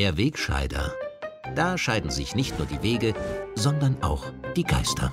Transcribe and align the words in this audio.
Der 0.00 0.16
Wegscheider. 0.16 0.96
Da 1.54 1.76
scheiden 1.76 2.10
sich 2.10 2.34
nicht 2.34 2.58
nur 2.58 2.66
die 2.66 2.82
Wege, 2.82 3.12
sondern 3.54 4.02
auch 4.02 4.32
die 4.56 4.64
Geister. 4.64 5.12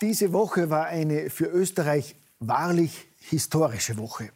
Diese 0.00 0.32
Woche 0.32 0.70
war 0.70 0.86
eine 0.86 1.28
für 1.28 1.46
Österreich 1.46 2.14
wahrlich 2.38 3.08
historische 3.18 3.98
Woche. 3.98 4.30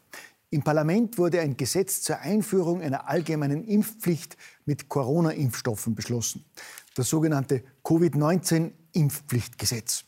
Im 0.50 0.64
Parlament 0.64 1.18
wurde 1.18 1.40
ein 1.40 1.56
Gesetz 1.56 2.02
zur 2.02 2.18
Einführung 2.18 2.82
einer 2.82 3.08
allgemeinen 3.08 3.62
Impfpflicht 3.62 4.36
mit 4.64 4.88
Corona-Impfstoffen 4.88 5.94
beschlossen. 5.94 6.44
Das 6.96 7.08
sogenannte 7.08 7.62
Covid-19-Impfpflichtgesetz. 7.84 10.02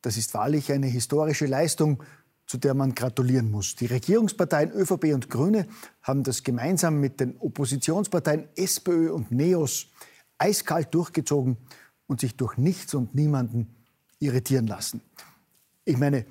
Das 0.00 0.16
ist 0.16 0.32
wahrlich 0.32 0.70
eine 0.70 0.86
historische 0.86 1.46
Leistung, 1.46 2.04
zu 2.50 2.58
der 2.58 2.74
man 2.74 2.96
gratulieren 2.96 3.48
muss. 3.48 3.76
Die 3.76 3.86
Regierungsparteien 3.86 4.72
ÖVP 4.72 5.14
und 5.14 5.30
Grüne 5.30 5.68
haben 6.02 6.24
das 6.24 6.42
gemeinsam 6.42 6.98
mit 6.98 7.20
den 7.20 7.36
Oppositionsparteien 7.38 8.48
SPÖ 8.56 9.12
und 9.12 9.30
NEOS 9.30 9.86
eiskalt 10.36 10.92
durchgezogen 10.92 11.58
und 12.08 12.20
sich 12.20 12.34
durch 12.34 12.56
nichts 12.56 12.94
und 12.94 13.14
niemanden 13.14 13.68
irritieren 14.18 14.66
lassen. 14.66 15.00
Ich 15.84 15.96
meine, 15.96 16.26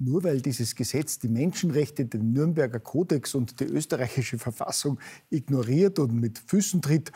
nur 0.00 0.24
weil 0.24 0.40
dieses 0.40 0.74
Gesetz 0.74 1.20
die 1.20 1.28
Menschenrechte, 1.28 2.06
den 2.06 2.32
Nürnberger 2.32 2.80
Kodex 2.80 3.36
und 3.36 3.60
die 3.60 3.66
österreichische 3.66 4.38
Verfassung 4.38 4.98
ignoriert 5.30 6.00
und 6.00 6.12
mit 6.12 6.40
Füßen 6.40 6.82
tritt, 6.82 7.12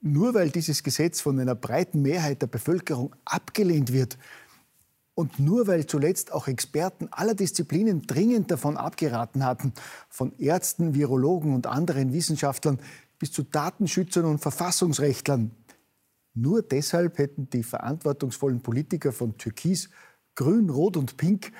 nur 0.00 0.32
weil 0.32 0.48
dieses 0.48 0.82
Gesetz 0.82 1.20
von 1.20 1.38
einer 1.38 1.54
breiten 1.54 2.00
Mehrheit 2.00 2.40
der 2.40 2.46
Bevölkerung 2.46 3.14
abgelehnt 3.26 3.92
wird 3.92 4.16
und 5.14 5.38
nur 5.38 5.66
weil 5.66 5.86
zuletzt 5.86 6.32
auch 6.32 6.48
Experten 6.48 7.08
aller 7.10 7.34
Disziplinen 7.34 8.02
dringend 8.02 8.50
davon 8.50 8.76
abgeraten 8.76 9.44
hatten, 9.44 9.72
von 10.08 10.32
Ärzten, 10.38 10.94
Virologen 10.94 11.54
und 11.54 11.66
anderen 11.66 12.12
Wissenschaftlern 12.12 12.78
bis 13.18 13.32
zu 13.32 13.42
Datenschützern 13.42 14.24
und 14.24 14.40
Verfassungsrechtlern, 14.40 15.52
nur 16.34 16.62
deshalb 16.62 17.18
hätten 17.18 17.50
die 17.50 17.62
verantwortungsvollen 17.62 18.62
Politiker 18.62 19.12
von 19.12 19.36
Türkis, 19.36 19.90
Grün, 20.34 20.70
Rot 20.70 20.96
und 20.96 21.16
Pink 21.16 21.52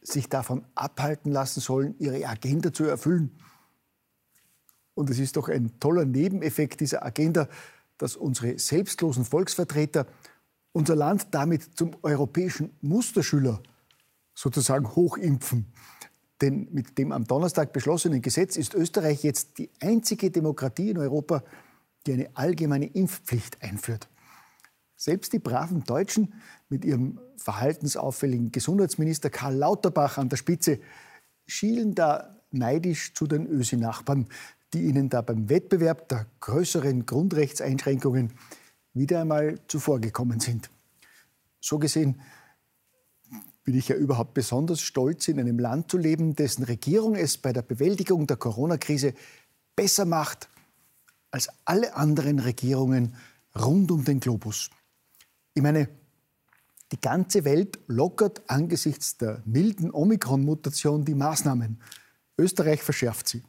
sich 0.00 0.28
davon 0.28 0.64
abhalten 0.74 1.32
lassen 1.32 1.60
sollen, 1.60 1.96
ihre 1.98 2.26
Agenda 2.26 2.72
zu 2.72 2.84
erfüllen. 2.84 3.36
Und 4.94 5.10
es 5.10 5.18
ist 5.18 5.36
doch 5.36 5.48
ein 5.48 5.78
toller 5.80 6.04
Nebeneffekt 6.04 6.80
dieser 6.80 7.04
Agenda, 7.04 7.48
dass 7.98 8.16
unsere 8.16 8.58
selbstlosen 8.58 9.24
Volksvertreter 9.24 10.06
unser 10.72 10.96
Land 10.96 11.28
damit 11.30 11.76
zum 11.76 11.96
europäischen 12.02 12.70
Musterschüler 12.80 13.62
sozusagen 14.34 14.94
hochimpfen. 14.94 15.72
Denn 16.40 16.68
mit 16.72 16.98
dem 16.98 17.12
am 17.12 17.24
Donnerstag 17.24 17.72
beschlossenen 17.72 18.22
Gesetz 18.22 18.56
ist 18.56 18.74
Österreich 18.74 19.22
jetzt 19.22 19.58
die 19.58 19.70
einzige 19.80 20.30
Demokratie 20.30 20.90
in 20.90 20.98
Europa, 20.98 21.44
die 22.06 22.14
eine 22.14 22.30
allgemeine 22.34 22.86
Impfpflicht 22.86 23.62
einführt. 23.62 24.08
Selbst 24.96 25.32
die 25.32 25.38
braven 25.38 25.84
Deutschen 25.84 26.34
mit 26.68 26.84
ihrem 26.84 27.20
verhaltensauffälligen 27.36 28.52
Gesundheitsminister 28.52 29.30
Karl 29.30 29.54
Lauterbach 29.54 30.18
an 30.18 30.28
der 30.28 30.36
Spitze 30.36 30.80
schielen 31.46 31.94
da 31.94 32.36
neidisch 32.50 33.14
zu 33.14 33.26
den 33.26 33.46
Ösi-Nachbarn, 33.46 34.28
die 34.72 34.82
ihnen 34.82 35.08
da 35.08 35.20
beim 35.22 35.48
Wettbewerb 35.48 36.08
der 36.08 36.26
größeren 36.40 37.04
Grundrechtseinschränkungen 37.04 38.32
wieder 38.94 39.20
einmal 39.20 39.58
zuvorgekommen 39.68 40.40
sind. 40.40 40.70
So 41.60 41.78
gesehen 41.78 42.20
bin 43.64 43.76
ich 43.76 43.88
ja 43.88 43.96
überhaupt 43.96 44.34
besonders 44.34 44.80
stolz, 44.80 45.28
in 45.28 45.38
einem 45.38 45.58
Land 45.58 45.90
zu 45.90 45.96
leben, 45.96 46.34
dessen 46.34 46.64
Regierung 46.64 47.14
es 47.14 47.38
bei 47.38 47.52
der 47.52 47.62
Bewältigung 47.62 48.26
der 48.26 48.36
Corona-Krise 48.36 49.14
besser 49.76 50.04
macht 50.04 50.48
als 51.30 51.48
alle 51.64 51.94
anderen 51.94 52.40
Regierungen 52.40 53.14
rund 53.54 53.90
um 53.90 54.04
den 54.04 54.20
Globus. 54.20 54.70
Ich 55.54 55.62
meine, 55.62 55.88
die 56.90 57.00
ganze 57.00 57.44
Welt 57.44 57.78
lockert 57.86 58.42
angesichts 58.48 59.16
der 59.16 59.42
milden 59.46 59.90
Omikron-Mutation 59.92 61.04
die 61.04 61.14
Maßnahmen. 61.14 61.80
Österreich 62.36 62.82
verschärft 62.82 63.28
sie. 63.28 63.42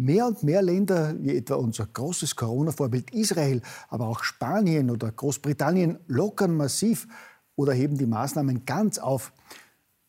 Mehr 0.00 0.26
und 0.26 0.42
mehr 0.42 0.62
Länder, 0.62 1.14
wie 1.20 1.36
etwa 1.36 1.56
unser 1.56 1.86
großes 1.86 2.34
Corona-Vorbild 2.34 3.10
Israel, 3.12 3.60
aber 3.90 4.08
auch 4.08 4.24
Spanien 4.24 4.90
oder 4.90 5.12
Großbritannien, 5.12 5.98
lockern 6.06 6.56
massiv 6.56 7.06
oder 7.54 7.74
heben 7.74 7.98
die 7.98 8.06
Maßnahmen 8.06 8.64
ganz 8.64 8.96
auf. 8.96 9.30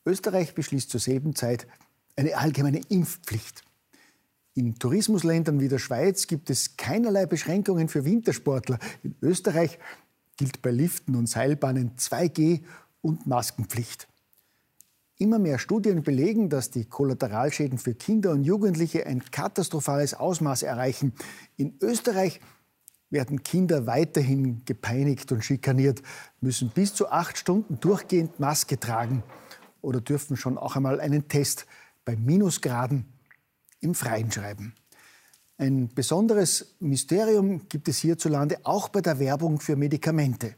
Österreich 0.06 0.54
beschließt 0.54 0.88
zur 0.88 0.98
selben 0.98 1.34
Zeit 1.34 1.66
eine 2.16 2.38
allgemeine 2.38 2.80
Impfpflicht. 2.88 3.64
In 4.54 4.78
Tourismusländern 4.78 5.60
wie 5.60 5.68
der 5.68 5.78
Schweiz 5.78 6.26
gibt 6.26 6.48
es 6.48 6.78
keinerlei 6.78 7.26
Beschränkungen 7.26 7.90
für 7.90 8.06
Wintersportler. 8.06 8.78
In 9.02 9.14
Österreich 9.20 9.78
gilt 10.38 10.62
bei 10.62 10.70
Liften 10.70 11.16
und 11.16 11.28
Seilbahnen 11.28 11.96
2G 11.98 12.62
und 13.02 13.26
Maskenpflicht. 13.26 14.08
Immer 15.22 15.38
mehr 15.38 15.60
Studien 15.60 16.02
belegen, 16.02 16.48
dass 16.48 16.72
die 16.72 16.84
Kollateralschäden 16.84 17.78
für 17.78 17.94
Kinder 17.94 18.32
und 18.32 18.42
Jugendliche 18.42 19.06
ein 19.06 19.22
katastrophales 19.30 20.14
Ausmaß 20.14 20.64
erreichen. 20.64 21.12
In 21.56 21.76
Österreich 21.80 22.40
werden 23.08 23.44
Kinder 23.44 23.86
weiterhin 23.86 24.64
gepeinigt 24.64 25.30
und 25.30 25.44
schikaniert, 25.44 26.02
müssen 26.40 26.70
bis 26.70 26.92
zu 26.92 27.08
acht 27.08 27.38
Stunden 27.38 27.78
durchgehend 27.78 28.40
Maske 28.40 28.80
tragen 28.80 29.22
oder 29.80 30.00
dürfen 30.00 30.36
schon 30.36 30.58
auch 30.58 30.74
einmal 30.74 31.00
einen 31.00 31.28
Test 31.28 31.66
bei 32.04 32.16
Minusgraden 32.16 33.04
im 33.78 33.94
Freien 33.94 34.32
schreiben. 34.32 34.74
Ein 35.56 35.86
besonderes 35.94 36.74
Mysterium 36.80 37.68
gibt 37.68 37.86
es 37.86 37.98
hierzulande 37.98 38.58
auch 38.64 38.88
bei 38.88 39.00
der 39.00 39.20
Werbung 39.20 39.60
für 39.60 39.76
Medikamente. 39.76 40.56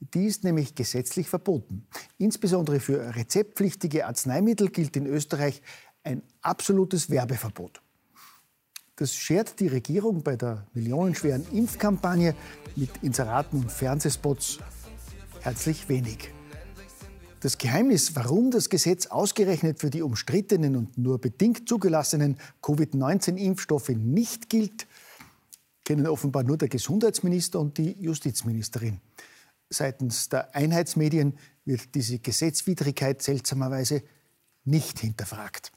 Die 0.00 0.26
ist 0.26 0.44
nämlich 0.44 0.74
gesetzlich 0.74 1.28
verboten. 1.28 1.86
Insbesondere 2.18 2.80
für 2.80 3.16
rezeptpflichtige 3.16 4.06
Arzneimittel 4.06 4.70
gilt 4.70 4.96
in 4.96 5.06
Österreich 5.06 5.60
ein 6.04 6.22
absolutes 6.40 7.10
Werbeverbot. 7.10 7.82
Das 8.96 9.14
schert 9.14 9.60
die 9.60 9.68
Regierung 9.68 10.22
bei 10.22 10.36
der 10.36 10.66
millionenschweren 10.74 11.46
Impfkampagne 11.52 12.34
mit 12.76 12.90
Inseraten 13.02 13.60
und 13.60 13.70
Fernsehspots 13.70 14.58
herzlich 15.40 15.88
wenig. 15.88 16.30
Das 17.40 17.58
Geheimnis, 17.58 18.16
warum 18.16 18.50
das 18.50 18.68
Gesetz 18.68 19.06
ausgerechnet 19.06 19.78
für 19.78 19.90
die 19.90 20.02
umstrittenen 20.02 20.74
und 20.74 20.98
nur 20.98 21.20
bedingt 21.20 21.68
zugelassenen 21.68 22.36
Covid-19-Impfstoffe 22.62 23.90
nicht 23.90 24.50
gilt, 24.50 24.88
kennen 25.84 26.08
offenbar 26.08 26.42
nur 26.42 26.58
der 26.58 26.68
Gesundheitsminister 26.68 27.60
und 27.60 27.78
die 27.78 27.92
Justizministerin. 28.00 29.00
Seitens 29.70 30.28
der 30.28 30.54
Einheitsmedien 30.54 31.38
wird 31.64 31.94
diese 31.94 32.18
Gesetzwidrigkeit 32.18 33.22
seltsamerweise 33.22 34.02
nicht 34.64 34.98
hinterfragt. 35.00 35.72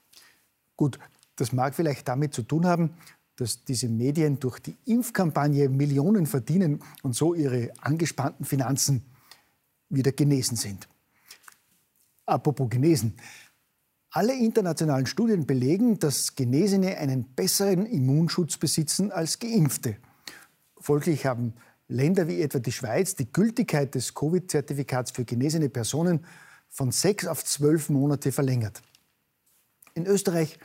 Gut, 0.78 1.00
das 1.36 1.52
mag 1.52 1.76
vielleicht 1.76 2.08
damit 2.08 2.34
zu 2.34 2.44
tun 2.44 2.66
haben, 2.66 2.96
dass 3.36 3.64
diese 3.64 3.90
Medien 3.90 4.40
durch 4.40 4.60
die 4.60 4.78
Impfkampagne 4.86 5.68
Millionen 5.70 6.26
verdienen 6.26 6.82
und 7.02 7.16
so 7.16 7.34
ihre 7.34 7.72
angespannten 7.82 8.46
Finanzen 8.46 9.04
wieder 9.90 10.12
genesen 10.12 10.58
sind. 10.58 10.88
Apropos 12.26 12.70
genesen. 12.70 13.16
Alle 14.12 14.34
internationalen 14.34 15.06
Studien 15.06 15.46
belegen, 15.46 15.98
dass 15.98 16.36
Genesene 16.36 16.98
einen 16.98 17.24
besseren 17.34 17.86
Immunschutz 17.86 18.58
besitzen 18.58 19.12
als 19.12 19.40
Geimpfte. 19.40 19.98
Folglich 20.78 21.26
haben 21.26 21.54
Länder 21.92 22.28
wie 22.28 22.42
etwa 22.42 22.60
die 22.60 22.72
Schweiz 22.72 23.16
die 23.16 23.32
Gültigkeit 23.32 23.94
des 23.96 24.14
Covid-Zertifikats 24.14 25.12
für 25.12 25.26
genesene 25.26 25.70
Personen 25.70 26.26
von 26.70 26.92
sechs 26.92 27.28
auf 27.28 27.44
zwölf 27.44 27.90
Monate 27.90 28.32
verlängert. 28.32 28.82
In 29.94 30.06
Österreich 30.06 30.58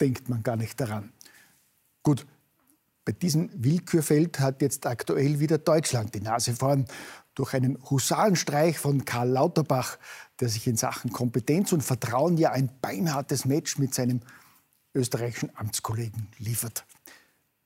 denkt 0.00 0.28
man 0.28 0.42
gar 0.42 0.56
nicht 0.56 0.80
daran. 0.80 1.12
Gut, 2.02 2.24
bei 3.04 3.12
diesem 3.12 3.50
Willkürfeld 3.52 4.38
hat 4.40 4.62
jetzt 4.62 4.86
aktuell 4.86 5.40
wieder 5.40 5.58
Deutschland 5.58 6.14
die 6.14 6.20
Nase 6.20 6.54
vorn 6.54 6.86
durch 7.34 7.54
einen 7.54 7.78
Husarenstreich 7.90 8.78
von 8.78 9.04
Karl 9.04 9.28
Lauterbach, 9.28 9.98
der 10.40 10.48
sich 10.48 10.66
in 10.66 10.76
Sachen 10.76 11.12
Kompetenz 11.12 11.72
und 11.72 11.82
Vertrauen 11.82 12.36
ja 12.36 12.52
ein 12.52 12.70
beinhartes 12.80 13.44
Match 13.44 13.78
mit 13.78 13.94
seinem 13.94 14.20
österreichischen 14.94 15.50
Amtskollegen 15.56 16.28
liefert. 16.38 16.84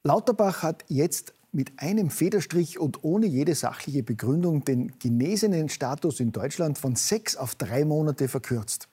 Lauterbach 0.02 0.62
hat 0.62 0.84
jetzt 0.88 1.34
mit 1.52 1.72
einem 1.78 2.10
Federstrich 2.10 2.78
und 2.78 3.02
ohne 3.02 3.26
jede 3.26 3.54
sachliche 3.54 4.02
Begründung 4.02 4.64
den 4.64 4.98
genesenen 4.98 5.68
Status 5.68 6.20
in 6.20 6.32
Deutschland 6.32 6.78
von 6.78 6.96
sechs 6.96 7.36
auf 7.36 7.54
drei 7.54 7.84
Monate 7.84 8.28
verkürzt. 8.28 8.88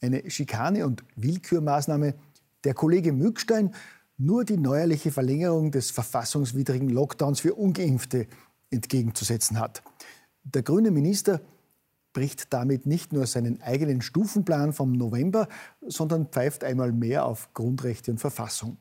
Eine 0.00 0.28
Schikane 0.30 0.86
und 0.86 1.04
Willkürmaßnahme. 1.16 2.14
Der 2.64 2.74
Kollege 2.74 3.12
Mückstein 3.12 3.74
nur 4.18 4.44
die 4.44 4.56
neuerliche 4.56 5.10
Verlängerung 5.10 5.70
des 5.70 5.90
verfassungswidrigen 5.90 6.88
Lockdowns 6.88 7.40
für 7.40 7.54
ungeimpfte 7.54 8.26
entgegenzusetzen 8.70 9.58
hat. 9.58 9.82
Der 10.44 10.62
grüne 10.62 10.90
Minister 10.90 11.40
bricht 12.12 12.52
damit 12.52 12.86
nicht 12.86 13.12
nur 13.12 13.26
seinen 13.26 13.62
eigenen 13.62 14.02
Stufenplan 14.02 14.72
vom 14.72 14.92
November, 14.92 15.48
sondern 15.80 16.26
pfeift 16.26 16.62
einmal 16.62 16.92
mehr 16.92 17.24
auf 17.26 17.52
Grundrechte 17.54 18.10
und 18.10 18.18
Verfassung. 18.18 18.76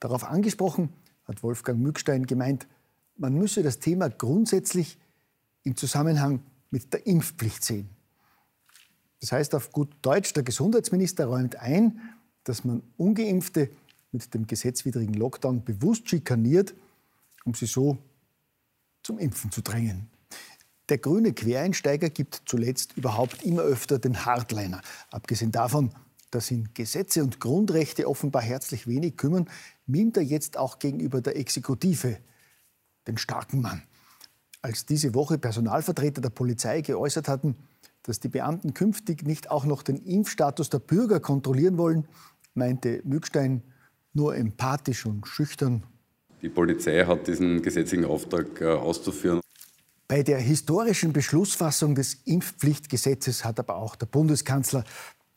Darauf 0.00 0.24
angesprochen 0.24 0.90
hat 1.30 1.42
Wolfgang 1.42 1.80
Mückstein 1.80 2.26
gemeint, 2.26 2.66
man 3.16 3.34
müsse 3.34 3.62
das 3.62 3.78
Thema 3.78 4.08
grundsätzlich 4.10 4.98
im 5.62 5.76
Zusammenhang 5.76 6.42
mit 6.70 6.92
der 6.92 7.06
Impfpflicht 7.06 7.64
sehen. 7.64 7.88
Das 9.20 9.32
heißt 9.32 9.54
auf 9.54 9.70
gut 9.70 9.94
Deutsch, 10.02 10.32
der 10.32 10.42
Gesundheitsminister 10.42 11.26
räumt 11.26 11.56
ein, 11.56 12.00
dass 12.44 12.64
man 12.64 12.82
ungeimpfte 12.96 13.70
mit 14.12 14.32
dem 14.34 14.46
gesetzwidrigen 14.46 15.14
Lockdown 15.14 15.62
bewusst 15.62 16.08
schikaniert, 16.08 16.74
um 17.44 17.54
sie 17.54 17.66
so 17.66 17.98
zum 19.02 19.18
Impfen 19.18 19.52
zu 19.52 19.60
drängen. 19.60 20.08
Der 20.88 20.98
grüne 20.98 21.32
Quereinsteiger 21.32 22.10
gibt 22.10 22.42
zuletzt 22.46 22.96
überhaupt 22.96 23.44
immer 23.44 23.62
öfter 23.62 24.00
den 24.00 24.24
Hardliner. 24.24 24.80
Abgesehen 25.10 25.52
davon, 25.52 25.92
dass 26.30 26.50
ihn 26.50 26.70
Gesetze 26.74 27.22
und 27.22 27.40
Grundrechte 27.40 28.08
offenbar 28.08 28.42
herzlich 28.42 28.86
wenig 28.86 29.16
kümmern, 29.16 29.48
mimt 29.86 30.16
er 30.16 30.22
jetzt 30.22 30.56
auch 30.56 30.78
gegenüber 30.78 31.20
der 31.20 31.36
Exekutive 31.36 32.18
den 33.06 33.18
starken 33.18 33.60
Mann. 33.60 33.82
Als 34.62 34.86
diese 34.86 35.14
Woche 35.14 35.38
Personalvertreter 35.38 36.20
der 36.20 36.30
Polizei 36.30 36.82
geäußert 36.82 37.28
hatten, 37.28 37.56
dass 38.02 38.20
die 38.20 38.28
Beamten 38.28 38.74
künftig 38.74 39.22
nicht 39.24 39.50
auch 39.50 39.64
noch 39.64 39.82
den 39.82 39.96
Impfstatus 39.96 40.70
der 40.70 40.78
Bürger 40.78 41.20
kontrollieren 41.20 41.78
wollen, 41.78 42.06
meinte 42.54 43.00
Mückstein 43.04 43.62
nur 44.12 44.36
empathisch 44.36 45.06
und 45.06 45.26
schüchtern. 45.26 45.84
Die 46.42 46.48
Polizei 46.48 47.04
hat 47.04 47.26
diesen 47.26 47.62
gesetzlichen 47.62 48.04
Auftrag 48.04 48.60
äh, 48.60 48.66
auszuführen. 48.66 49.40
Bei 50.08 50.22
der 50.22 50.38
historischen 50.38 51.12
Beschlussfassung 51.12 51.94
des 51.94 52.14
Impfpflichtgesetzes 52.24 53.44
hat 53.44 53.60
aber 53.60 53.76
auch 53.76 53.94
der 53.94 54.06
Bundeskanzler, 54.06 54.84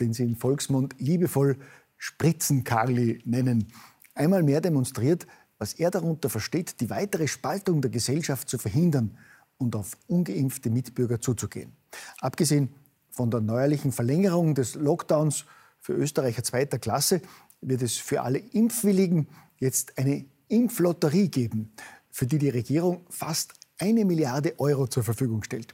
den 0.03 0.13
sie 0.13 0.23
im 0.23 0.35
Volksmund 0.35 0.95
liebevoll 0.99 1.57
Spritzenkarli 1.97 3.21
nennen, 3.23 3.67
einmal 4.13 4.43
mehr 4.43 4.59
demonstriert, 4.59 5.25
was 5.57 5.73
er 5.73 5.91
darunter 5.91 6.29
versteht, 6.29 6.81
die 6.81 6.89
weitere 6.89 7.27
Spaltung 7.27 7.81
der 7.81 7.89
Gesellschaft 7.89 8.49
zu 8.49 8.57
verhindern 8.57 9.17
und 9.57 9.75
auf 9.77 9.97
ungeimpfte 10.07 10.69
Mitbürger 10.69 11.21
zuzugehen. 11.21 11.71
Abgesehen 12.19 12.69
von 13.09 13.31
der 13.31 13.39
neuerlichen 13.39 13.93
Verlängerung 13.93 14.55
des 14.55 14.75
Lockdowns 14.75 15.45
für 15.79 15.93
Österreicher 15.93 16.43
zweiter 16.43 16.79
Klasse 16.79 17.21
wird 17.61 17.81
es 17.81 17.95
für 17.95 18.21
alle 18.21 18.39
Impfwilligen 18.39 19.27
jetzt 19.57 19.97
eine 19.97 20.25
Impflotterie 20.49 21.29
geben, 21.29 21.71
für 22.11 22.25
die 22.25 22.39
die 22.39 22.49
Regierung 22.49 23.05
fast 23.09 23.53
eine 23.79 24.03
Milliarde 24.03 24.59
Euro 24.59 24.87
zur 24.87 25.03
Verfügung 25.03 25.43
stellt. 25.43 25.73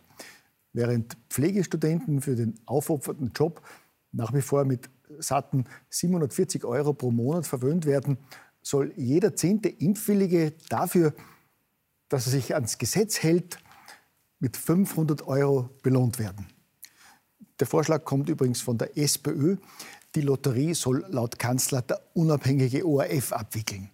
Während 0.74 1.18
Pflegestudenten 1.30 2.22
für 2.22 2.36
den 2.36 2.60
aufopfernden 2.68 3.31
Job 3.34 3.62
nach 4.11 4.33
wie 4.33 4.41
vor 4.41 4.65
mit 4.65 4.89
satten 5.19 5.65
740 5.89 6.65
Euro 6.65 6.94
pro 6.94 7.11
Monat 7.11 7.47
verwöhnt 7.47 7.85
werden, 7.85 8.17
soll 8.61 8.94
jeder 8.95 9.35
zehnte 9.35 9.69
Impfwillige 9.69 10.53
dafür, 10.69 11.13
dass 12.09 12.25
er 12.25 12.31
sich 12.31 12.53
ans 12.53 12.77
Gesetz 12.77 13.21
hält, 13.23 13.59
mit 14.39 14.57
500 14.57 15.27
Euro 15.27 15.69
belohnt 15.83 16.17
werden. 16.17 16.47
Der 17.59 17.67
Vorschlag 17.67 18.06
kommt 18.06 18.29
übrigens 18.29 18.61
von 18.61 18.77
der 18.77 18.97
SPÖ. 18.97 19.57
Die 20.15 20.21
Lotterie 20.21 20.73
soll 20.73 21.06
laut 21.09 21.38
Kanzler 21.38 21.81
der 21.81 22.01
unabhängige 22.13 22.85
ORF 22.85 23.33
abwickeln. 23.33 23.89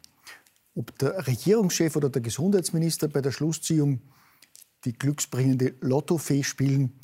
Ob 0.76 0.98
der 1.00 1.26
Regierungschef 1.26 1.96
oder 1.96 2.10
der 2.10 2.22
Gesundheitsminister 2.22 3.08
bei 3.08 3.22
der 3.22 3.32
Schlussziehung 3.32 4.02
die 4.84 4.94
glücksbringende 4.94 5.74
Lottofee 5.82 6.44
spielen, 6.44 7.00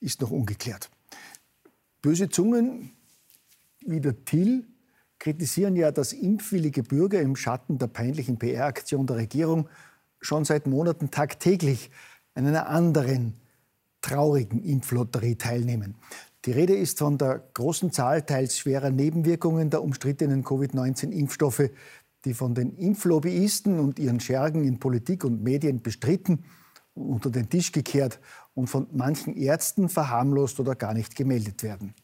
ist 0.00 0.20
noch 0.20 0.30
ungeklärt. 0.30 0.90
Böse 2.06 2.28
Zungen 2.28 2.92
wie 3.84 4.00
der 4.00 4.24
Till 4.24 4.64
kritisieren 5.18 5.74
ja, 5.74 5.90
dass 5.90 6.12
impfwillige 6.12 6.84
Bürger 6.84 7.20
im 7.20 7.34
Schatten 7.34 7.78
der 7.78 7.88
peinlichen 7.88 8.38
PR-Aktion 8.38 9.08
der 9.08 9.16
Regierung 9.16 9.68
schon 10.20 10.44
seit 10.44 10.68
Monaten 10.68 11.10
tagtäglich 11.10 11.90
an 12.36 12.46
einer 12.46 12.68
anderen 12.68 13.34
traurigen 14.02 14.62
Impflotterie 14.62 15.34
teilnehmen. 15.34 15.96
Die 16.44 16.52
Rede 16.52 16.76
ist 16.76 16.98
von 17.00 17.18
der 17.18 17.42
großen 17.54 17.90
Zahl 17.90 18.22
teils 18.22 18.56
schwerer 18.56 18.90
Nebenwirkungen 18.90 19.70
der 19.70 19.82
umstrittenen 19.82 20.44
Covid-19-Impfstoffe, 20.44 21.70
die 22.24 22.34
von 22.34 22.54
den 22.54 22.76
Impflobbyisten 22.76 23.80
und 23.80 23.98
ihren 23.98 24.20
Schergen 24.20 24.62
in 24.62 24.78
Politik 24.78 25.24
und 25.24 25.42
Medien 25.42 25.82
bestritten, 25.82 26.44
unter 26.96 27.30
den 27.30 27.48
Tisch 27.48 27.72
gekehrt 27.72 28.18
und 28.54 28.68
von 28.68 28.86
manchen 28.92 29.36
Ärzten 29.36 29.88
verharmlost 29.88 30.58
oder 30.58 30.74
gar 30.74 30.94
nicht 30.94 31.14
gemeldet 31.14 31.62
werden. 31.62 31.94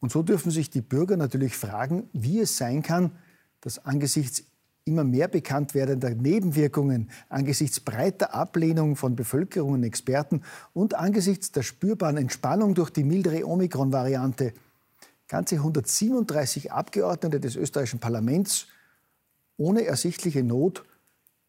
Und 0.00 0.10
so 0.10 0.22
dürfen 0.22 0.50
sich 0.50 0.70
die 0.70 0.80
Bürger 0.80 1.16
natürlich 1.16 1.56
fragen, 1.56 2.08
wie 2.12 2.40
es 2.40 2.56
sein 2.56 2.82
kann, 2.82 3.12
dass 3.60 3.84
angesichts 3.84 4.44
immer 4.84 5.04
mehr 5.04 5.28
bekannt 5.28 5.74
werdender 5.74 6.10
Nebenwirkungen, 6.10 7.10
angesichts 7.28 7.80
breiter 7.80 8.34
Ablehnung 8.34 8.96
von 8.96 9.16
Bevölkerung 9.16 9.72
und 9.72 9.82
Experten 9.82 10.42
und 10.72 10.94
angesichts 10.94 11.50
der 11.50 11.62
spürbaren 11.62 12.16
Entspannung 12.16 12.74
durch 12.74 12.90
die 12.90 13.04
mildere 13.04 13.46
Omikron-Variante 13.46 14.52
ganze 15.28 15.56
137 15.56 16.72
Abgeordnete 16.72 17.40
des 17.40 17.56
österreichischen 17.56 18.00
Parlaments 18.00 18.68
ohne 19.56 19.84
ersichtliche 19.84 20.42
Not 20.42 20.84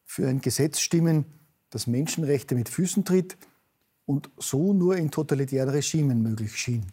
für 0.06 0.28
ein 0.28 0.42
Gesetz 0.42 0.80
stimmen, 0.80 1.25
das 1.69 1.88
Menschenrechte 1.88 2.56
mit 2.56 2.69
Füßen 2.69 3.06
tritt 3.06 3.38
und 4.06 4.30
so 4.38 4.74
nur 4.74 4.96
in 4.98 5.12
totalitären 5.12 5.69
Regimen 5.69 6.22
möglich 6.22 6.56
schien. 6.56 6.86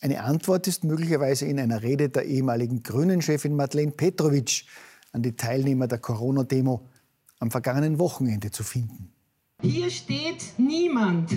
Eine 0.00 0.22
Antwort 0.22 0.68
ist 0.68 0.84
möglicherweise 0.84 1.46
in 1.46 1.58
einer 1.58 1.82
Rede 1.82 2.08
der 2.08 2.24
ehemaligen 2.24 2.84
Grünen-Chefin 2.84 3.56
Madeleine 3.56 3.90
Petrovic 3.90 4.64
an 5.12 5.22
die 5.22 5.34
Teilnehmer 5.34 5.88
der 5.88 5.98
Corona-Demo 5.98 6.86
am 7.40 7.50
vergangenen 7.50 7.98
Wochenende 7.98 8.50
zu 8.50 8.62
finden. 8.62 9.12
Hier 9.60 9.90
steht 9.90 10.54
niemand, 10.56 11.32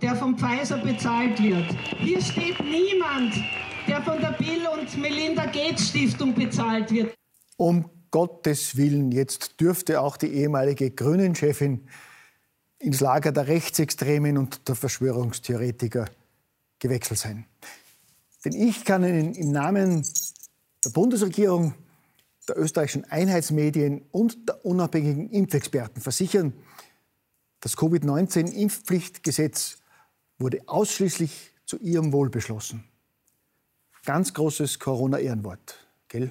der 0.00 0.14
von 0.14 0.38
Pfizer 0.38 0.78
bezahlt 0.78 1.42
wird. 1.42 1.66
Hier 1.98 2.20
steht 2.20 2.60
niemand, 2.60 3.34
der 3.88 4.00
von 4.02 4.20
der 4.20 4.32
Bill 4.32 4.64
und 4.78 4.96
Melinda 4.96 5.46
Gates 5.46 5.88
Stiftung 5.88 6.34
bezahlt 6.34 6.92
wird. 6.92 7.14
Um 7.56 7.90
Gottes 8.10 8.76
Willen, 8.76 9.12
jetzt 9.12 9.60
dürfte 9.60 10.00
auch 10.00 10.16
die 10.16 10.28
ehemalige 10.28 10.90
Grünen-Chefin 10.90 11.86
ins 12.78 13.00
Lager 13.00 13.32
der 13.32 13.48
Rechtsextremen 13.48 14.38
und 14.38 14.68
der 14.68 14.74
Verschwörungstheoretiker 14.74 16.06
gewechselt 16.78 17.18
sein. 17.18 17.44
Denn 18.44 18.52
ich 18.52 18.84
kann 18.84 19.04
Ihnen 19.04 19.34
im 19.34 19.50
Namen 19.50 20.06
der 20.84 20.90
Bundesregierung, 20.90 21.74
der 22.48 22.58
österreichischen 22.58 23.04
Einheitsmedien 23.04 24.02
und 24.10 24.48
der 24.48 24.64
unabhängigen 24.64 25.30
Impfexperten 25.30 26.00
versichern, 26.00 26.54
das 27.60 27.76
Covid-19-Impfpflichtgesetz 27.76 29.78
wurde 30.38 30.60
ausschließlich 30.66 31.50
zu 31.66 31.76
Ihrem 31.78 32.12
Wohl 32.12 32.30
beschlossen. 32.30 32.84
Ganz 34.04 34.32
großes 34.32 34.78
Corona-Ehrenwort, 34.78 35.74
gell? 36.06 36.30